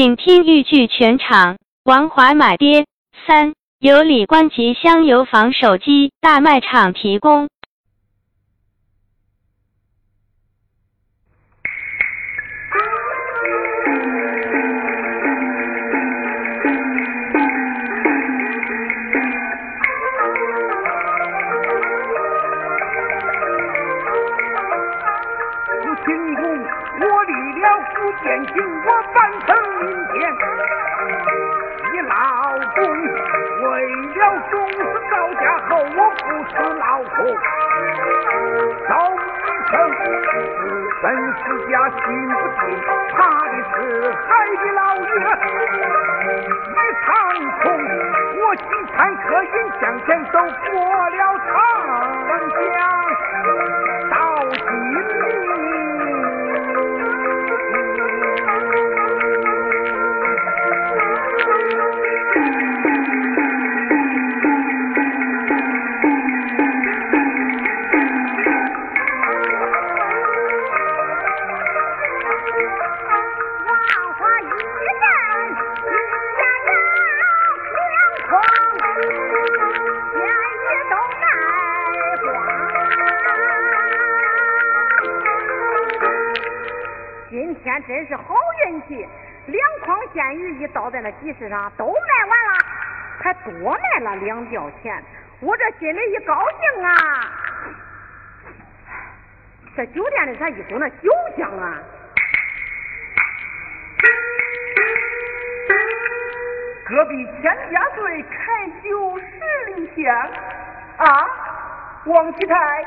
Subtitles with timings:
[0.00, 1.58] 请听豫剧全场。
[1.84, 2.86] 王华买爹
[3.26, 7.50] 三，由李官吉香油坊手机大卖场提供。
[41.80, 41.96] 家心
[42.28, 42.60] 不静，
[43.16, 43.74] 怕的是
[44.12, 44.28] 海
[44.62, 45.08] 的老月
[46.68, 47.08] 一场
[47.62, 47.64] 空，
[48.38, 48.62] 我几
[48.94, 49.48] 餐客饮
[49.80, 50.74] 向前走过
[51.08, 51.48] 了长
[52.28, 52.76] 江，
[87.90, 88.36] 真是好
[88.68, 89.04] 运气，
[89.46, 91.90] 两筐鲜鱼一倒在那集市上都卖
[92.24, 92.64] 完了，
[93.20, 95.02] 还多卖了两吊钱，
[95.40, 96.92] 我这心里一高兴啊！
[99.76, 101.82] 这酒店里咋一股那酒香啊？
[106.86, 109.24] 隔壁千家醉开酒十
[109.74, 110.30] 里香
[110.98, 111.26] 啊！
[112.04, 112.84] 王七太，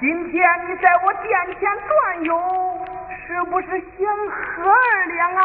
[0.00, 2.69] 今天你在我店前转悠。
[3.30, 3.78] 是不是想
[4.28, 5.42] 喝二两啊？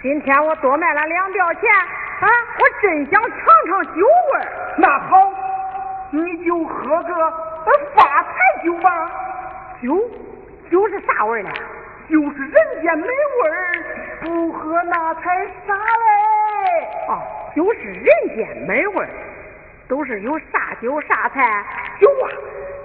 [0.00, 2.26] 今天我多卖了两吊钱啊！
[2.58, 3.30] 我真想尝
[3.66, 4.48] 尝酒味儿。
[4.78, 5.30] 那好，
[6.10, 7.30] 你就喝个
[7.94, 9.10] 发财酒吧。
[9.82, 10.00] 酒，
[10.70, 11.50] 酒是啥味儿呢？
[12.08, 13.84] 就是人间美味儿，
[14.22, 16.88] 不喝那才傻嘞。
[17.08, 17.20] 哦，
[17.54, 19.10] 就是人间美味儿，
[19.88, 21.62] 都是有啥酒啥菜？
[22.00, 22.32] 酒啊！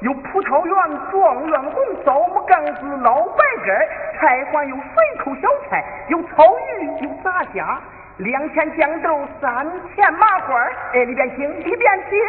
[0.01, 0.75] 有葡萄园
[1.11, 3.87] 状元红、枣木杠子、老白干
[4.19, 4.83] 菜馆有肥
[5.23, 6.43] 口小菜，有草
[6.79, 7.79] 鱼，有炸虾，
[8.17, 10.59] 两钱豇豆，三钱麻花
[10.93, 12.19] 哎，里边请，里边请，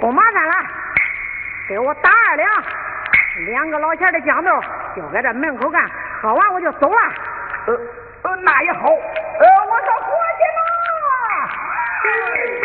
[0.00, 0.54] 不麻烦了，
[1.68, 2.48] 给我打二两，
[3.46, 4.50] 两个老钱的豇豆，
[4.94, 5.82] 就搁这门口干，
[6.22, 6.96] 喝完我就走了。
[7.66, 7.74] 呃
[8.22, 8.86] 呃，那也好。
[8.86, 10.44] 呃，我说伙计
[12.60, 12.63] 们。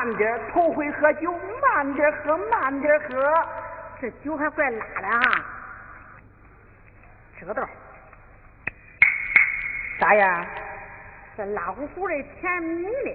[0.00, 1.30] 慢点头回喝酒，
[1.60, 3.46] 慢点喝，慢点喝，
[4.00, 5.44] 这酒还怪辣的哈。
[7.38, 7.62] 吃个豆，
[10.00, 10.46] 咋样？
[11.36, 13.14] 这辣乎乎的，甜蜜的，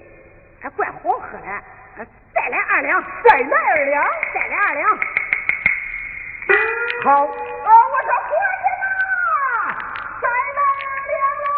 [0.62, 2.08] 还怪好喝的。
[2.36, 4.98] 再来二两，再来二两，再来二两。
[7.04, 7.34] 好，啊，我
[8.04, 8.30] 说伙
[8.62, 9.74] 计们，
[10.22, 11.50] 再来二两喽！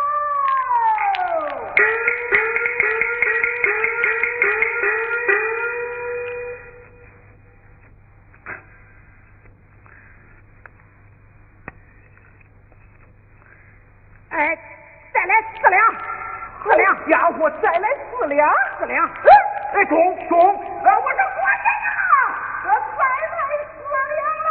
[14.37, 14.55] 哎，
[15.11, 15.95] 再来四两，
[16.63, 19.09] 四两，家伙，再来四两，四两。
[19.73, 19.97] 哎，中
[20.29, 21.89] 中，呃，我说伙计呀，
[22.65, 23.09] 呃，再来
[23.73, 23.81] 四
[24.13, 24.45] 两了！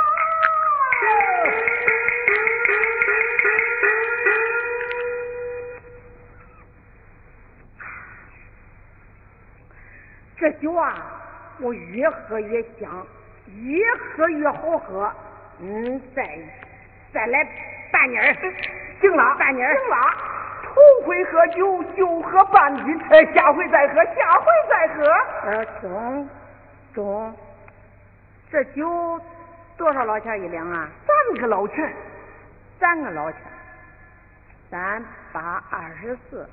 [10.36, 10.98] 这酒啊，
[11.60, 13.06] 我越喝越香，
[13.62, 15.12] 越喝越好喝。
[15.60, 16.38] 嗯，再
[17.14, 17.46] 再来
[17.92, 18.34] 半斤儿，
[19.00, 19.96] 行了，半斤儿，行了。
[20.62, 25.04] 头回喝酒就喝半斤，哎，下回再喝，下回再喝。
[25.44, 26.28] 呃，中
[26.94, 27.36] 中，
[28.50, 29.20] 这酒
[29.76, 30.88] 多少老钱一两啊？
[31.06, 31.94] 三个老钱，
[32.78, 33.40] 三个老钱，
[34.70, 35.02] 三
[35.32, 36.48] 八二十四，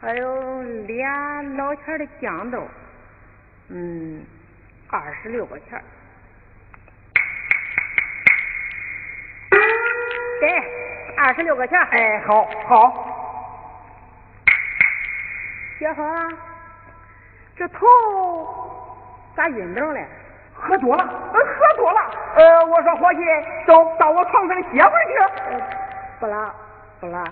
[0.00, 2.66] 还有俩老钱的酱豆，
[3.68, 4.24] 嗯，
[4.88, 5.82] 二十六个钱。
[10.40, 10.48] 给
[11.22, 11.78] 二十六个钱。
[11.78, 13.08] 哎，好，好。
[15.78, 16.32] 小芳，
[17.56, 17.86] 这头
[19.36, 20.04] 咋晕着嘞？
[20.52, 22.00] 喝多了，喝多了。
[22.34, 23.20] 呃，我说伙计，
[23.66, 25.62] 走到我床上歇会儿去。
[26.18, 26.52] 不了，
[26.98, 27.24] 不了，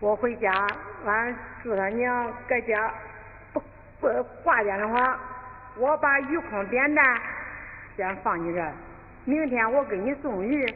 [0.00, 0.52] 我回家，
[1.06, 2.92] 俺四他娘搁家
[3.54, 3.62] 不
[3.98, 4.08] 不
[4.44, 5.18] 挂点的话，
[5.78, 7.04] 我把鱼筐扁担
[7.96, 8.72] 先放你这儿，
[9.24, 10.66] 明天我给你送鱼，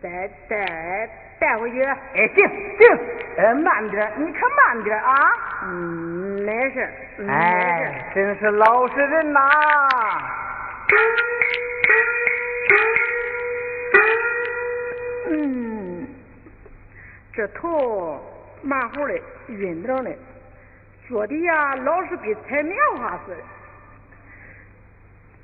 [0.00, 1.82] 再带带回去。
[1.82, 2.48] 哎，行
[2.78, 2.98] 行，
[3.36, 5.30] 呃，慢点，你可慢点啊。
[5.64, 6.88] 嗯，没事。
[7.28, 9.40] 哎，真是老实人呐。
[15.28, 16.06] 嗯，
[17.32, 18.22] 这头
[18.62, 20.10] 蛮乎的，晕着的，
[21.08, 23.42] 坐的呀老是比踩棉花似的。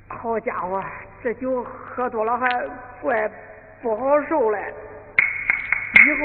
[0.08, 0.82] 好家伙，
[1.22, 2.48] 这酒喝多了还
[3.00, 3.30] 怪
[3.80, 4.72] 不好受嘞。
[6.04, 6.20] 以后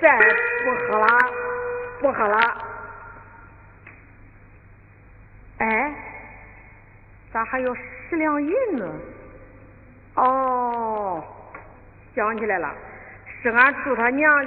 [0.00, 0.18] 再
[0.64, 1.06] 不喝了，
[2.00, 2.38] 不喝了。
[5.58, 5.94] 哎，
[7.32, 8.86] 咋还有十两银呢？
[10.14, 11.24] 哦。
[12.12, 12.74] 想起来了，
[13.40, 14.46] 是俺祝他娘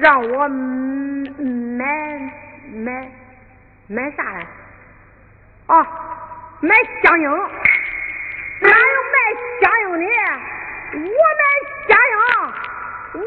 [0.00, 1.84] 让我买
[2.74, 3.10] 买
[3.88, 4.46] 买啥嘞？
[5.68, 5.86] 哦，
[6.60, 7.30] 买香烟。
[7.30, 9.16] 哪有卖
[9.62, 10.06] 香烟的？
[10.92, 11.42] 我买
[11.88, 12.14] 香烟，
[13.12, 13.26] 我们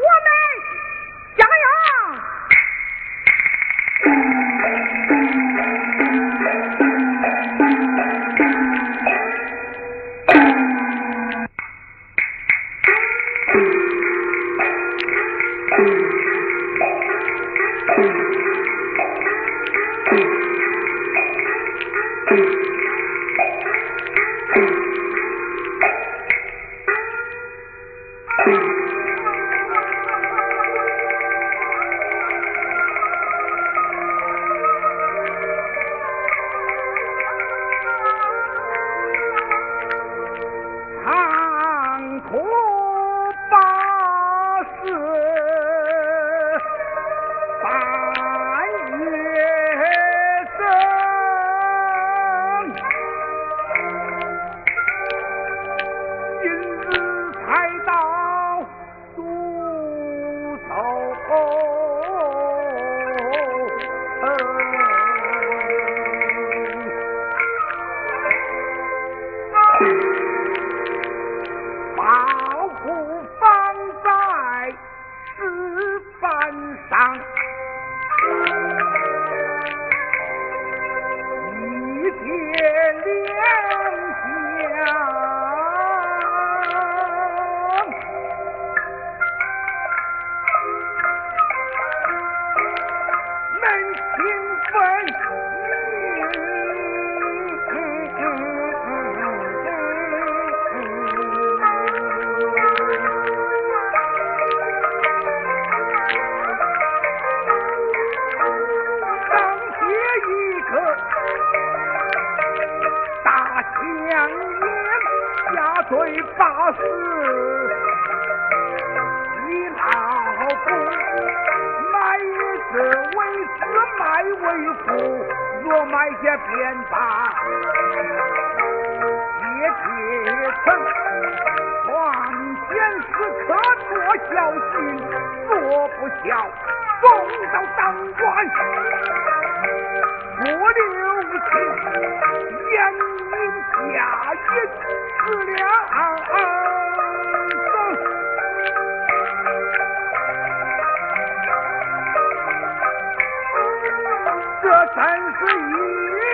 [154.94, 156.33] 三十一。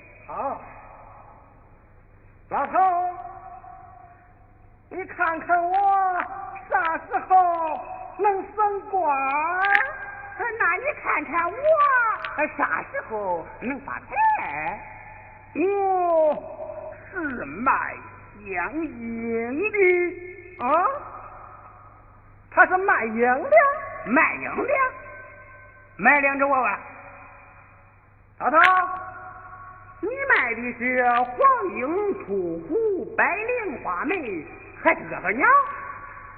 [0.27, 0.61] 好，
[2.49, 2.79] 老头，
[4.89, 5.73] 你看看我
[6.69, 7.79] 啥时候
[8.17, 9.17] 能升官？
[10.59, 11.55] 那你看看我
[12.57, 14.79] 啥时候能发财？
[15.53, 17.95] 我是卖
[18.45, 20.65] 香烟的啊，
[22.51, 23.49] 他是卖烟的，
[24.05, 24.73] 卖烟的，
[25.97, 26.79] 卖两只娃娃。
[28.39, 28.57] 老头，
[30.01, 31.37] 你卖的是黄
[31.77, 34.45] 莺、秃虎、白绫、花梅，
[34.81, 35.47] 还是个鸟？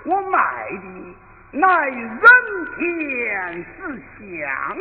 [0.06, 1.16] 我卖的。
[1.56, 2.00] 乃人
[2.80, 3.80] 间之
[4.18, 4.76] 香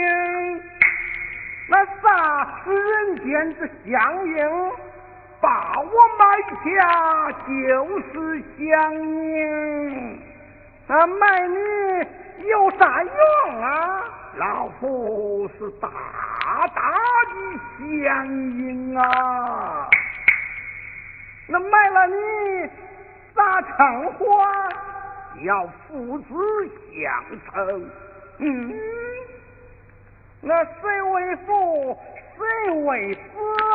[0.00, 0.60] 烟，
[1.68, 3.58] 那啥是人间之
[3.88, 4.36] 香烟？
[5.40, 6.24] 把我买
[6.64, 7.48] 下就
[8.00, 8.68] 是香
[9.28, 10.18] 烟，
[10.88, 11.54] 那卖你
[12.44, 14.04] 有啥用啊？
[14.36, 15.88] 老夫是大
[16.74, 16.92] 大
[17.24, 17.34] 的
[17.78, 18.28] 香
[18.58, 19.88] 烟啊，
[21.48, 22.70] 那卖了你
[23.34, 24.24] 咋成活？
[25.44, 26.26] 要父子
[26.92, 27.90] 相称，
[28.38, 28.74] 嗯，
[30.40, 31.98] 那谁为父，
[32.36, 33.20] 谁为子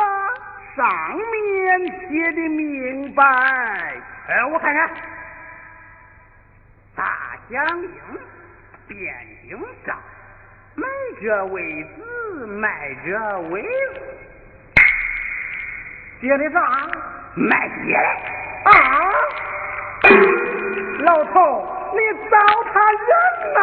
[0.76, 3.22] 上面写的明白。
[4.28, 4.90] 哎，我看看，
[6.96, 7.04] 大
[7.50, 7.88] 祥英，
[8.94, 9.12] 卞
[9.48, 9.98] 经上，
[10.76, 10.86] 买
[11.20, 14.00] 者为子，卖者为父。
[16.20, 16.58] 写的啥？
[17.34, 18.00] 卖爹的
[18.70, 18.72] 啊！
[21.00, 21.36] 老头，
[21.92, 21.98] 你
[22.30, 22.36] 糟
[22.70, 22.74] 蹋
[23.08, 23.12] 人
[23.54, 23.58] 呐！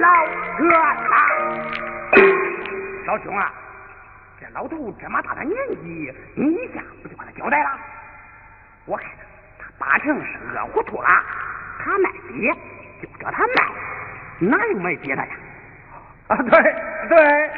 [0.00, 0.08] 老
[0.58, 0.64] 哥，
[3.06, 3.50] 老兄啊，
[4.38, 7.70] 这老头这么大的年纪，你一下不就把他交代了？
[8.84, 9.06] 我看
[9.58, 11.08] 他八成是饿糊涂了。
[11.80, 12.52] 他卖爹
[13.00, 13.54] 就叫他卖，
[14.40, 15.28] 哪有卖爹的呀？
[16.28, 16.74] 啊，对
[17.08, 17.50] 对，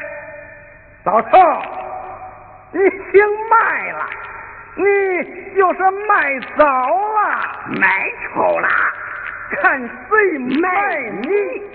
[1.05, 1.39] 老头，
[2.73, 2.79] 你
[3.11, 4.09] 姓卖了，
[4.77, 4.85] 你
[5.57, 8.69] 就是卖早了，卖臭了，
[9.51, 11.71] 看谁卖你。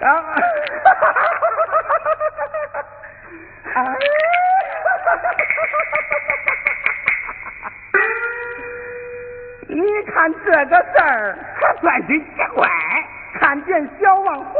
[0.00, 0.08] 啊！
[0.08, 2.82] 哈哈哈哈
[3.74, 3.74] 哈！
[3.74, 3.82] 哎！
[4.84, 6.54] 哈哈哈哈
[7.74, 7.98] 哈！
[9.68, 12.68] 你看这个事儿 还算是奇怪。
[13.34, 14.54] 看见小王华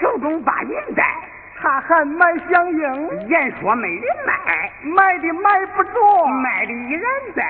[0.00, 1.04] 手中把银袋，
[1.60, 7.42] 他还买响应，言说没人买，买的买不着，卖的依然在。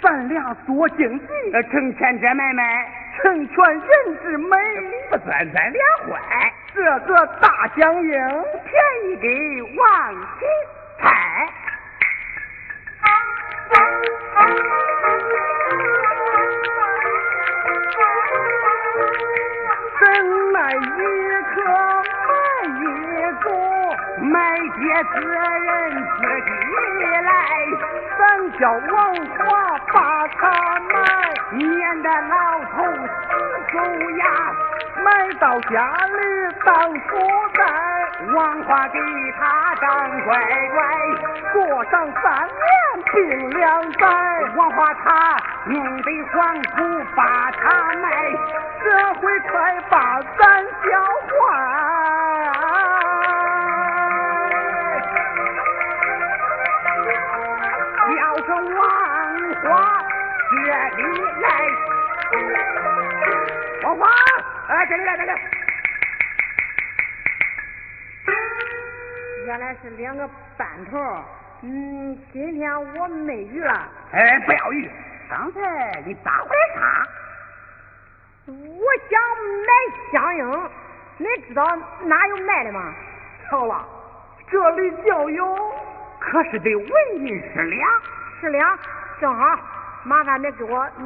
[0.00, 1.26] 咱俩做经济，
[1.70, 3.82] 成全这买卖，成全人
[4.22, 4.56] 之美，
[5.10, 6.52] 不算咱俩坏。
[6.74, 10.48] 这个大响应便宜给王金
[10.98, 11.48] 泰，
[25.02, 25.70] 买爹责任
[26.16, 27.30] 自己来，
[28.18, 28.22] 咱
[28.58, 30.94] 叫王华把它买，
[31.50, 33.10] 免得老头死
[33.72, 33.76] 狗
[34.18, 34.22] 牙。
[35.02, 37.18] 买到家里当福
[37.54, 37.64] 袋，
[38.32, 39.00] 王华给
[39.40, 40.36] 他当乖
[40.72, 40.80] 乖，
[41.52, 41.92] 过上
[42.22, 44.06] 三年并两载。
[44.54, 48.08] 王华他弄得黄土把他埋，
[48.84, 51.91] 这回快把咱教坏。
[60.96, 61.02] 里
[61.40, 61.46] 来，
[63.82, 64.06] 王华。
[64.68, 65.32] 哎，这里来，这里。
[69.46, 70.98] 原来是两个班头，
[71.62, 73.88] 嗯，今天我没鱼了。
[74.12, 74.90] 哎，不要鱼，
[75.28, 77.06] 刚才你咋回啥？
[78.46, 78.54] 我
[79.10, 79.20] 想
[79.66, 79.72] 买
[80.12, 80.70] 香烟，
[81.18, 81.64] 你知道
[82.02, 82.94] 哪有卖的吗？
[83.48, 83.84] 巧了，
[84.50, 85.56] 这里就有，
[86.18, 87.90] 可是得问银十两。
[88.40, 88.78] 十两，
[89.20, 89.58] 正好，
[90.04, 91.04] 麻烦你给我嗯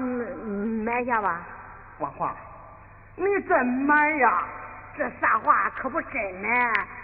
[0.85, 1.41] 买下吧。
[1.99, 2.33] 王华，
[3.17, 4.43] 你真买呀？
[4.97, 6.49] 这啥话可不真买。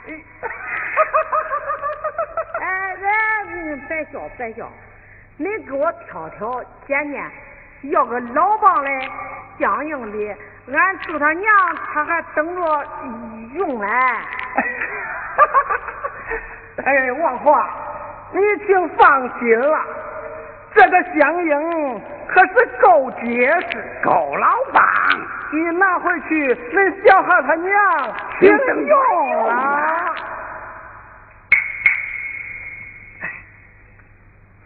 [2.61, 2.97] 哎，
[3.47, 4.71] 这别笑别笑，
[5.37, 7.31] 你给我挑挑拣拣，
[7.91, 8.89] 要个老棒的
[9.59, 10.37] 相应的，
[10.73, 11.53] 俺祝他娘
[11.93, 12.89] 他还等着
[13.55, 13.87] 用嘞。
[16.85, 17.69] 哎，王华，
[18.33, 19.85] 你请放心了，
[20.75, 24.83] 这个香烟可是够结实，够老棒，
[25.53, 27.71] 你拿回去，恁小孩他娘
[28.41, 30.15] 听用了。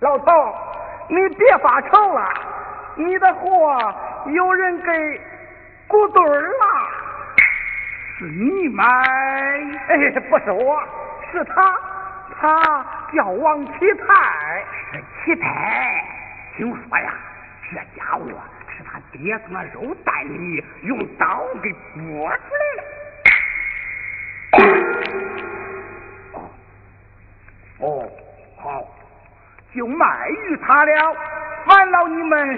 [0.00, 0.54] 老头，
[1.08, 2.28] 你别发愁了，
[2.94, 3.94] 你的货
[4.26, 5.20] 有人给
[5.88, 6.64] 鼓堆儿了。
[8.18, 8.84] 是你买？
[9.88, 10.80] 哎，不是我，
[11.32, 11.74] 是他，
[12.40, 13.72] 他叫王启
[14.06, 14.64] 泰。
[15.26, 16.04] 是启泰。
[16.56, 17.12] 听说呀，
[17.68, 18.24] 这家伙
[18.68, 22.84] 是他爹从那肉蛋里用刀给剥出来了。
[26.32, 26.48] 哦，
[27.80, 28.10] 哦，
[28.56, 28.84] 好。
[29.74, 31.16] 就卖于他了，
[31.66, 32.56] 烦劳你们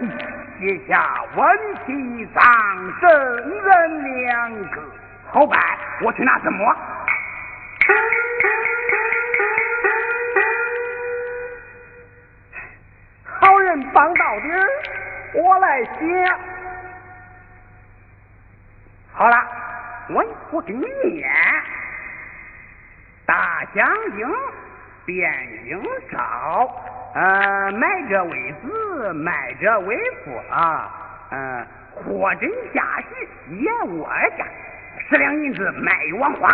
[0.61, 2.43] 写下文契上
[3.01, 3.11] 证
[3.63, 4.81] 人两个。
[5.33, 5.59] 好办，
[6.03, 6.77] 我去拿什么？
[13.99, 14.69] 好人帮到底儿，
[15.35, 15.91] 我来写。
[19.13, 19.37] 好了，
[20.11, 21.29] 我我给你念。
[23.27, 23.85] 大将
[24.17, 24.25] 军
[25.05, 25.13] 卞
[25.67, 26.71] 应召。
[27.15, 30.89] 呃，买者为子，卖者为父啊。
[31.33, 34.47] 嗯，货真价实，野窝价，
[35.09, 36.51] 十两银子卖与王花，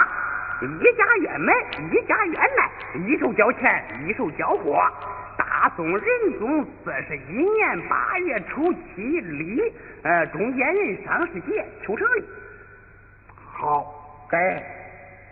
[0.62, 1.52] 一家愿买，
[1.92, 2.70] 一家愿卖，
[3.06, 4.82] 一手交钱，一手交货。
[5.64, 6.04] 大宋仁
[6.38, 9.72] 宗四十一年八月初七立，
[10.02, 12.24] 呃，中间人上世节，求成立。
[13.50, 13.82] 好，
[14.28, 14.62] 该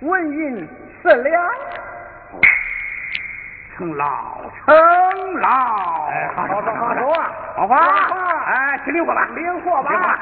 [0.01, 0.67] 文银
[1.03, 1.51] 四两。
[3.77, 7.77] 成老，成老，哎，好，好，好，好，啊，好吧，
[8.47, 10.19] 哎，去领货吧，领货吧，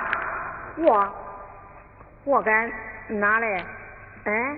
[0.77, 1.09] 货，
[2.25, 2.69] 货该
[3.07, 3.65] 拿来，
[4.25, 4.57] 哎，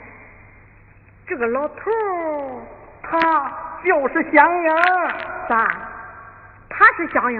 [1.26, 1.90] 这个老头
[3.02, 3.52] 他
[3.84, 4.70] 就是香英，
[5.52, 5.68] 咋？
[6.70, 7.38] 他是香英？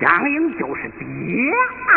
[0.00, 1.04] 香英就是爹
[1.86, 1.94] 啊！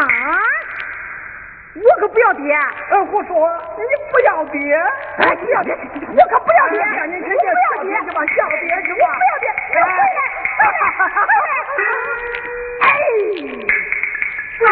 [1.73, 2.55] 我可不要爹！
[2.91, 4.75] 呃，胡说，你不要爹！
[5.17, 5.75] 哎，不要爹！
[5.75, 6.79] 我可不要爹！
[6.79, 7.17] 我不要爹！
[7.17, 8.21] 我不要爹是吧？
[8.21, 8.61] 我不
[9.17, 9.45] 要爹！
[14.59, 14.63] 回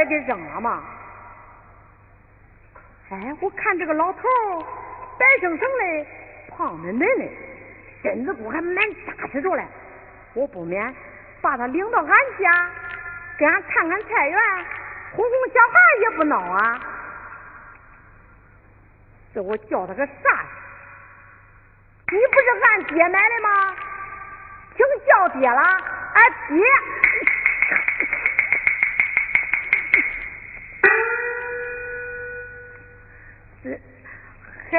[0.00, 0.06] 来！
[0.06, 0.82] 给扔了吗？
[3.10, 4.20] 哎，我看这个老头
[5.18, 6.06] 白生生的，
[6.48, 7.28] 胖嫩嫩的，
[8.02, 9.64] 身子骨还蛮扎实着嘞。
[10.34, 10.94] 我不免
[11.42, 12.08] 把他领到俺
[12.38, 12.70] 家，
[13.36, 14.38] 给俺看看菜园，
[15.12, 16.80] 哄哄小孩也不孬啊。
[19.34, 20.12] 这我叫他个啥？
[22.12, 23.76] 你不是俺爹买的吗？
[24.76, 26.64] 听叫爹了，俺爹。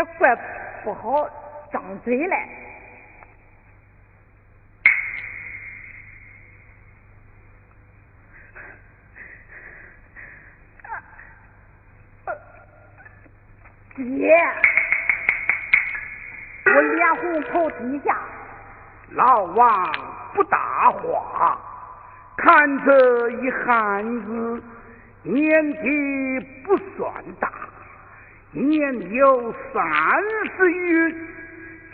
[0.02, 0.36] 也怪
[0.84, 1.30] 不好
[1.72, 2.50] 张嘴来。
[13.96, 14.36] 爹，
[16.66, 18.18] 我脸红头低下。
[19.12, 19.92] 老王
[20.34, 21.60] 不大话，
[22.38, 24.64] 看这一汉子
[25.22, 27.51] 年纪不算大，
[28.54, 29.82] 年有三
[30.58, 31.16] 十余，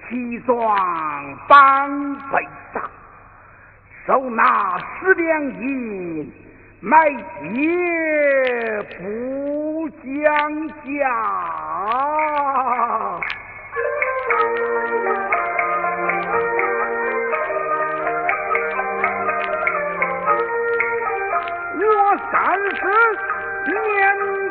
[0.10, 0.58] 气壮
[1.48, 2.82] 膀背大，
[4.08, 6.34] 手拿十两银，
[6.80, 7.08] 买
[7.54, 10.84] 爹不讲价。
[21.80, 22.36] 我三
[22.76, 22.82] 十
[23.72, 23.74] 年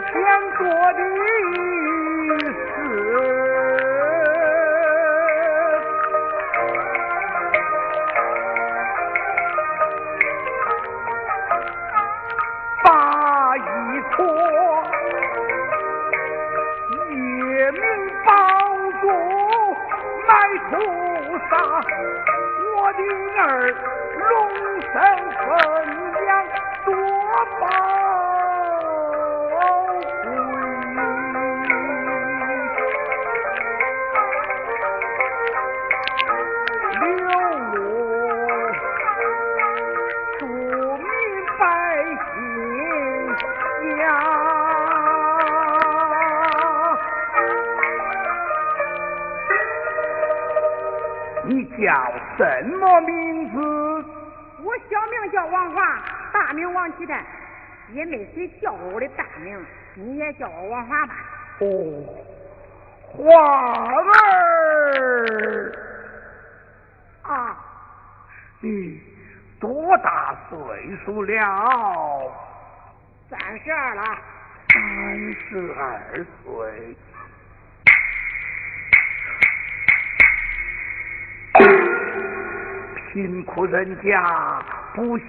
[0.07, 0.13] 前
[0.57, 0.61] 做
[0.93, 0.99] 的
[2.29, 2.35] 事，
[12.83, 13.59] 把一
[14.13, 14.17] 撮
[17.11, 17.83] 夜明
[18.25, 18.29] 宝
[19.01, 19.05] 珠
[20.27, 20.31] 买
[20.71, 20.75] 屠
[21.49, 21.53] 杀，
[22.77, 23.01] 我的
[23.39, 23.43] 儿
[24.19, 24.29] 龙
[24.81, 24.95] 生
[25.47, 25.47] 分
[26.25, 26.29] 量
[26.85, 26.89] 多。
[27.61, 27.65] 宝
[56.87, 57.25] 王启泰。
[57.93, 61.15] 也没谁叫过我的大名，你也叫我王华吧。
[61.61, 61.67] 哦，
[63.13, 63.23] 华
[64.13, 65.73] 儿
[67.23, 67.57] 啊，
[68.61, 69.01] 你
[69.61, 70.59] 多大岁
[71.05, 72.33] 数了？
[73.31, 74.03] 三十二了。
[74.69, 76.97] 三十二岁。
[83.13, 84.63] 贫苦人家
[84.97, 85.25] 不惜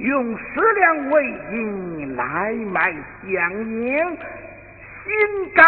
[0.00, 4.18] 用十两为银来买香烟，
[5.04, 5.64] 心甘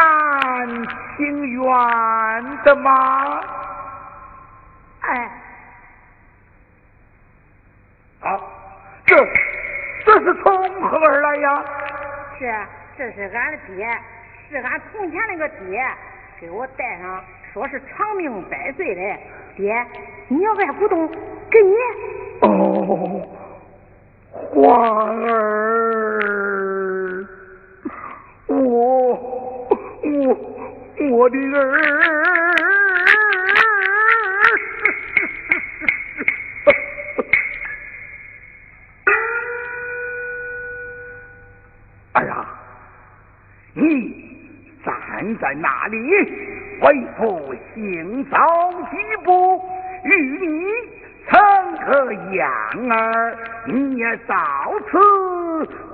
[1.17, 1.63] 情愿
[2.65, 3.41] 的吗？
[5.03, 5.31] 哎，
[8.23, 8.41] 啊，
[9.07, 9.17] 这
[10.05, 11.65] 这是从何而来呀？
[12.41, 12.53] 是，
[12.99, 13.89] 这是俺的爹，
[14.51, 15.81] 是俺从前那个爹，
[16.41, 19.01] 给我带上，说是长命百岁的。
[19.55, 19.87] 爹，
[20.27, 21.07] 你要爱古董，
[21.49, 21.75] 给你。
[22.41, 23.12] 哦，
[24.55, 26.29] 花儿，
[28.49, 28.55] 我
[30.03, 30.37] 我
[31.11, 31.81] 我的儿。
[42.13, 42.47] 哎呀，
[43.73, 44.13] 你
[44.85, 44.95] 站
[45.41, 45.97] 在那里？
[46.83, 48.37] 为父行走
[48.91, 49.65] 几步，
[50.05, 50.15] 与
[50.47, 50.47] 你
[51.27, 51.41] 成
[51.87, 52.51] 个样
[52.91, 54.35] 儿，你也到
[54.91, 54.99] 此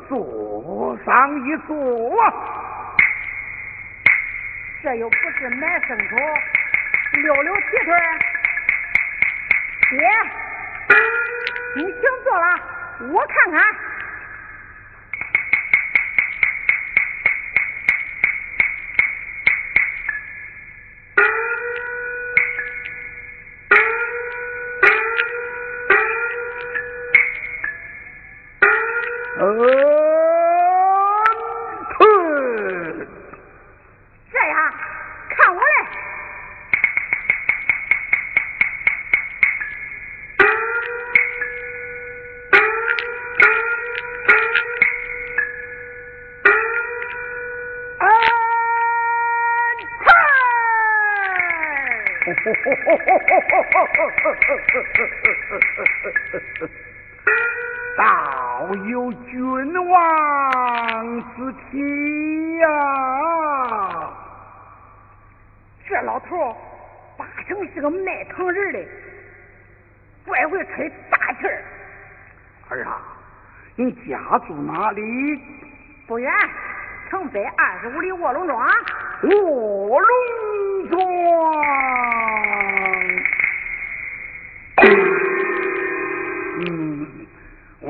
[0.09, 1.75] 坐上一坐。
[4.83, 6.17] 这又不是买牲口，
[7.23, 7.93] 溜溜蹄腿。
[9.91, 9.99] 爹，
[11.77, 12.45] 你请坐了，
[13.13, 13.63] 我看看。
[57.97, 62.69] 道有君王之体呀！
[65.89, 66.55] 这老头
[67.17, 68.85] 八成是个卖糖人的，
[70.27, 71.65] 怪会吹大气儿。
[72.69, 73.01] 儿啊，
[73.77, 75.03] 你家住哪里？
[76.07, 76.31] 不远，
[77.11, 78.69] 城北二十五里卧龙庄。
[79.23, 80.09] 卧龙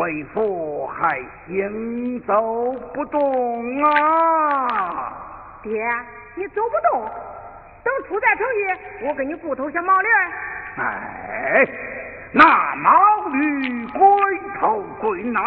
[0.09, 5.13] 为父还行走不动啊！
[5.63, 5.71] 爹，
[6.35, 7.07] 你走不动，
[7.85, 10.09] 等出在城去，我给你雇头小毛驴。
[10.79, 11.69] 哎，
[12.33, 12.91] 那毛
[13.29, 14.01] 驴龟
[14.59, 15.43] 头龟脑，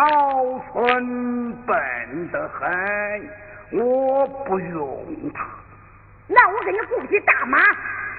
[0.72, 2.70] 纯笨得很，
[3.72, 5.44] 我不用它。
[6.28, 7.58] 那我给你雇匹大马。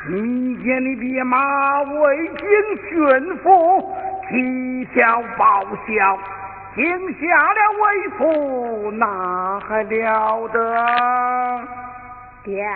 [0.08, 2.36] 你见你的马未经
[2.88, 3.94] 驯服，
[4.32, 6.18] 啼笑报笑，
[6.74, 6.82] 惊
[7.20, 10.58] 吓了为父，那还了得？
[12.42, 12.66] 爹，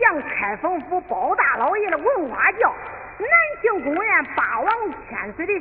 [0.00, 2.72] 像开封府包大老爷的文化轿，
[3.18, 3.28] 南
[3.60, 4.72] 庆公园八王
[5.10, 5.52] 千岁的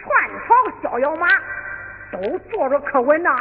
[0.00, 0.10] 串
[0.48, 1.28] 朝逍遥马，
[2.10, 2.18] 都
[2.50, 3.36] 坐着可稳呐。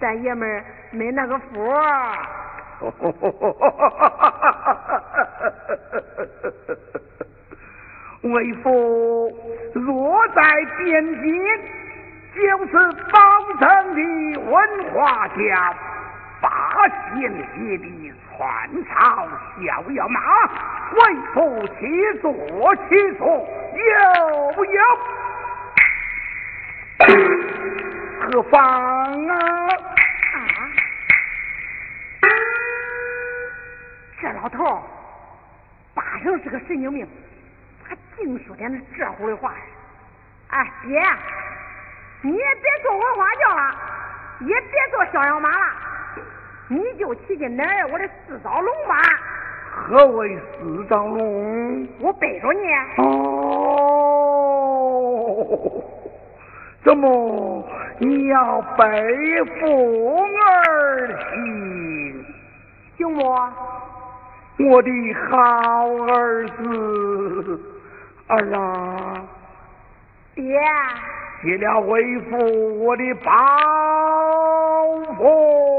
[0.00, 1.72] 咱爷们没那个福。
[8.32, 9.32] 为父
[9.74, 10.42] 若在
[10.78, 11.44] 边境，
[12.34, 12.72] 就是
[13.10, 13.18] 保
[13.60, 14.00] 证的
[14.40, 14.54] 文
[14.92, 15.74] 化家，
[16.40, 16.48] 八
[17.14, 17.84] 仙爷的
[18.36, 18.36] 串
[18.84, 19.28] 朝
[19.60, 20.20] 逍遥马，
[20.92, 20.98] 为
[21.32, 21.80] 父起
[22.20, 22.26] 坐
[22.88, 23.26] 起坐，
[24.54, 24.80] 有有，
[28.20, 28.54] 何妨
[29.28, 29.34] 啊？
[30.34, 30.38] 啊
[34.20, 34.82] 这老头
[35.94, 37.06] 八成是个神经病，
[38.16, 39.54] 净说点这乎的话。
[40.48, 41.00] 哎，爹，
[42.22, 43.74] 你也别做文化轿了，
[44.40, 45.56] 也别做逍遥马了，
[46.68, 48.94] 你就骑进奶儿我的四糟龙吧。
[49.70, 51.88] 何为四糟龙？
[52.00, 52.72] 我背着你。
[53.02, 53.04] 哦，
[56.84, 62.24] 怎么你要背负而行？
[62.96, 63.20] 行不？
[64.70, 64.90] 我的
[65.28, 67.60] 好儿子，
[68.28, 69.24] 儿啊，
[70.34, 70.44] 爹，
[71.42, 73.30] 接了为父我的包
[75.14, 75.75] 袱。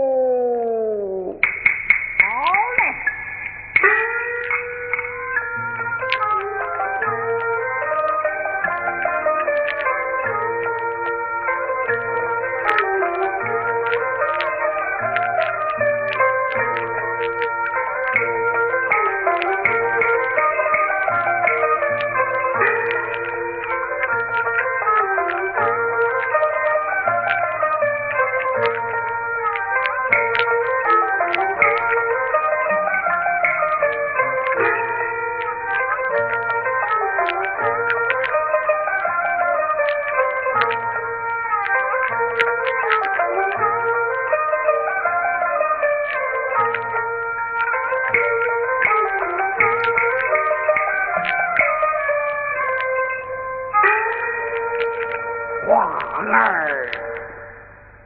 [56.38, 56.90] 儿，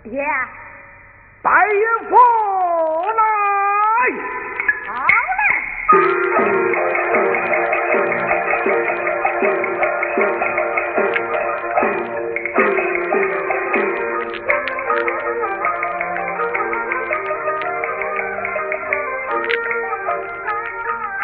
[0.03, 0.23] 爹，
[1.41, 1.51] 拜
[2.09, 2.15] 父
[3.17, 3.21] 来。
[4.87, 4.89] 好
[5.37, 5.41] 嘞。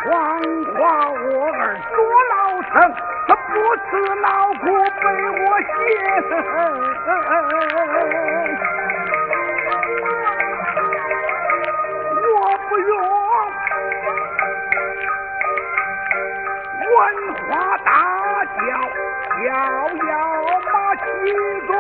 [0.03, 0.09] 黄
[0.73, 1.61] 花我儿
[1.95, 1.97] 多
[2.29, 2.71] 老成，
[3.27, 3.89] 他不辞
[4.21, 4.36] 劳苦被我嫌。
[12.19, 12.91] 我不用
[16.89, 16.97] 文
[17.47, 17.89] 化大
[18.45, 18.59] 轿，
[19.43, 19.45] 逍
[20.07, 20.11] 遥
[20.73, 21.01] 马骑
[21.67, 21.71] 着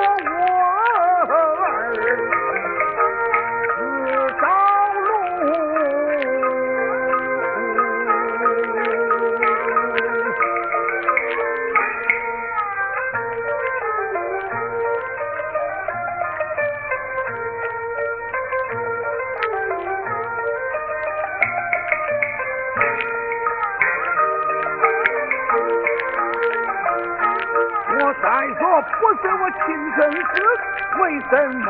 [28.21, 28.25] 再
[28.59, 29.57] 说不是我亲
[29.95, 30.33] 生子，
[30.99, 31.67] 为什么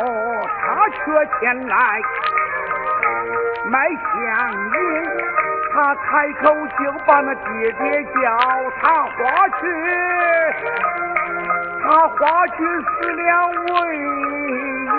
[0.62, 0.96] 他却
[1.40, 1.76] 前来
[3.70, 3.94] 卖香
[4.52, 4.76] 烟？
[5.74, 6.06] 他开
[6.42, 6.44] 口
[6.80, 8.16] 就把那爹爹叫
[8.82, 9.14] 他花
[9.60, 9.62] 去，
[11.84, 14.90] 他花去死了为爷，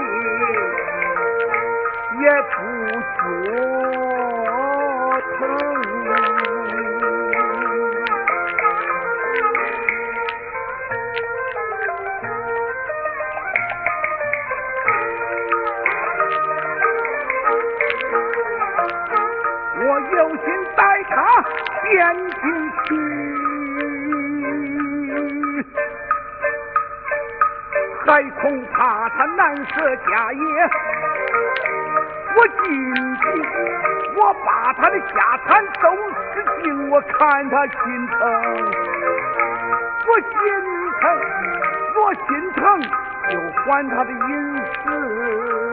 [2.21, 2.57] 也不
[3.01, 3.19] 觉
[28.49, 30.41] 恐怕他难舍家业。
[32.35, 32.65] 我进
[33.17, 33.23] 去
[34.17, 35.95] 我把他的家产都
[36.33, 38.17] 吃尽，我看他心疼，
[40.09, 40.31] 我心
[40.99, 41.05] 疼，
[41.95, 42.63] 我心疼，
[43.29, 45.68] 就还他的银子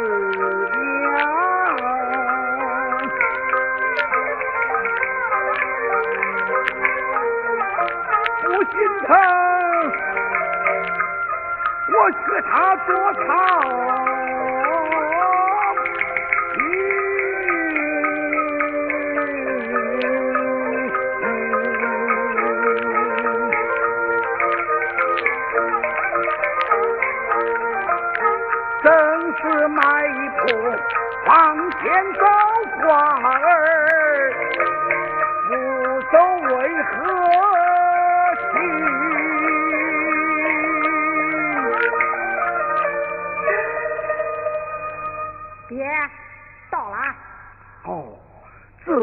[12.05, 12.93] 我学他做
[13.25, 13.25] 操。
[28.83, 28.91] 正
[29.37, 29.81] 是卖
[30.37, 30.45] 破
[31.25, 31.81] 房前
[32.13, 32.21] 走
[32.81, 32.85] 花
[33.31, 33.64] 儿，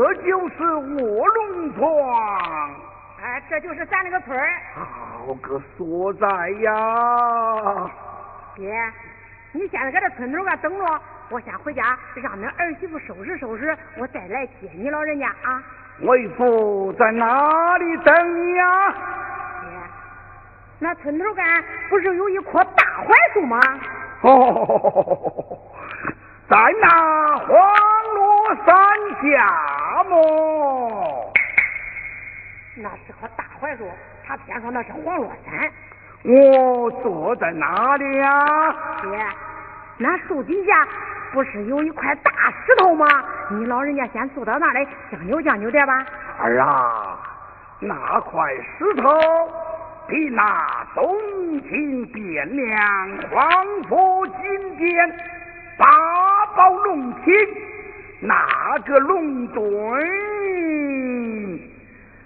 [0.02, 1.88] 这就是卧龙庄，
[3.22, 4.50] 哎，这就是咱那个村儿。
[4.74, 6.26] 好个所在
[6.60, 7.88] 呀！
[8.56, 8.68] 爹，
[9.52, 15.62] 你现在搁这村头啊等着，我先回家让恁儿媳妇收拾收拾，我再来接你老人家啊。
[16.00, 18.90] 为父在哪里等你呀？
[18.90, 19.70] 爹，
[20.80, 23.60] 那村头干不是有一棵大槐树吗？
[24.22, 25.58] 哦，
[26.48, 27.48] 在那黄
[28.14, 28.74] 罗山
[29.22, 29.46] 下
[30.12, 31.32] 么？
[32.76, 33.90] 那是棵大槐树，
[34.26, 35.70] 他偏说那是黄罗山。
[36.24, 38.46] 我坐在哪里呀？
[39.02, 39.26] 爹，
[39.98, 40.86] 那树底下
[41.32, 42.30] 不是有一块大
[42.64, 43.06] 石头吗？
[43.50, 46.06] 你老人家先坐到那里将就将就点吧。
[46.38, 47.18] 儿啊，
[47.80, 49.10] 那块石头
[50.06, 51.12] 比那东
[51.62, 55.18] 京汴梁黄佛金殿
[55.76, 57.34] 八宝龙庭
[58.24, 59.60] 那个龙墩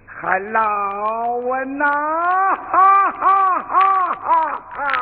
[0.04, 4.92] 还老稳呐、哈哈哈哈哈！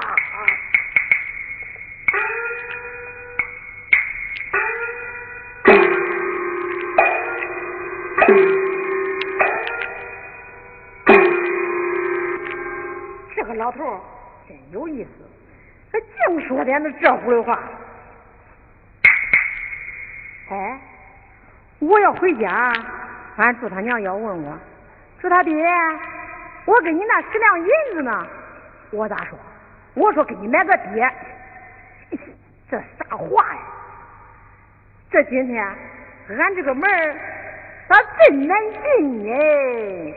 [13.34, 14.00] 这个老头儿
[14.48, 15.10] 真有意思，
[15.92, 17.58] 他净说点那这乎的话。
[20.46, 20.78] 哎，
[21.88, 22.72] 我要回家，
[23.36, 24.58] 俺祝他娘要问我，
[25.20, 25.52] 说他爹，
[26.64, 28.26] 我给你那十两银子呢？
[28.90, 29.38] 我咋说？
[29.94, 31.10] 我说给你买个爹，
[32.70, 33.60] 这啥话呀？
[35.10, 35.64] 这今天
[36.28, 36.90] 俺这个门
[37.88, 40.14] 咋真难进呢？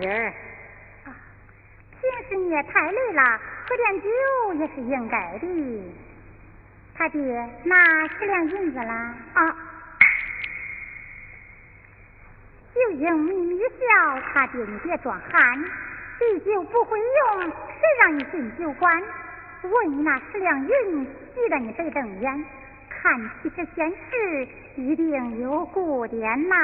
[0.00, 0.32] 半斤儿。
[1.04, 1.14] 啊，
[2.00, 5.46] 平时你也太累了，喝点酒也是应该的。
[6.94, 7.20] 他爹
[7.64, 9.14] 拿十两银子啦？
[9.34, 9.56] 啊。
[12.74, 15.64] 就应咪咪笑，他爹你别装憨。
[16.18, 17.52] 地酒不会用，谁
[18.00, 19.02] 让你进酒馆？
[19.62, 22.44] 问你那十两银，记得你得瞪眼。
[22.88, 26.56] 看起这件事，一定有故点呐。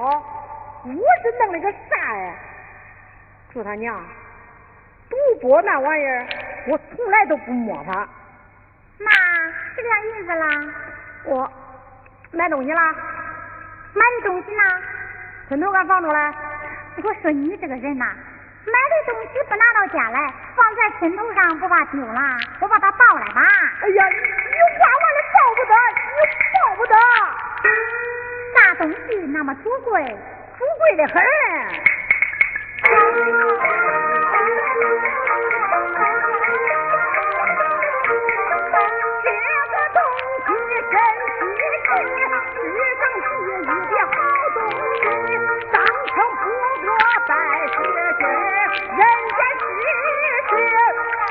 [0.00, 0.06] 好，
[0.82, 2.34] 我是弄了个啥呀？
[3.52, 3.94] 祝他娘，
[5.10, 6.26] 赌博那玩意儿，
[6.68, 8.08] 我从来都不摸它。
[8.96, 9.10] 那
[9.74, 10.74] 十两银子啦？
[11.26, 11.52] 我
[12.32, 12.94] 买东西啦？
[13.92, 14.62] 买的东西呢？
[15.50, 16.34] 枕头俺放着嘞。
[17.04, 18.06] 我说你这个人呐，
[18.64, 22.20] 买的东西不拿到家来，放在枕头上不怕丢了？
[22.60, 23.42] 我把它抱来吧。
[23.82, 25.74] 哎呀，你话完了抱不得，
[26.16, 26.24] 你
[26.54, 26.96] 抱不得。
[28.80, 30.02] 东西那么主贵？
[30.56, 31.22] 富贵的很。
[39.22, 39.28] 这
[39.68, 40.00] 个东
[40.46, 40.48] 西
[40.90, 40.96] 真
[41.36, 41.38] 稀
[41.84, 41.92] 奇，
[42.64, 44.16] 世上第一的好
[44.54, 44.58] 东
[44.96, 45.04] 西，
[45.70, 46.42] 当成不
[46.80, 46.88] 过
[47.28, 47.30] 拜
[47.68, 47.76] 师
[48.16, 48.22] 君，
[48.96, 49.00] 人
[49.36, 49.84] 间世
[50.48, 50.50] 事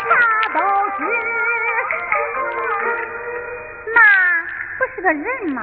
[0.08, 0.12] 他
[0.54, 0.58] 都
[1.00, 1.02] 知。
[3.92, 3.98] 那
[4.78, 5.58] 不是个人吗？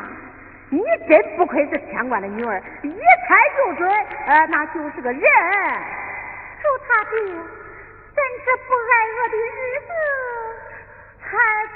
[0.76, 3.88] 你真不愧是天官的女儿，一猜就准，
[4.26, 5.22] 呃，那就是个人。
[6.62, 7.18] 祝他爹，
[8.14, 9.88] 咱这不挨饿的日子
[11.20, 11.28] 还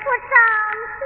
[0.03, 0.33] 不上
[0.99, 1.03] 去？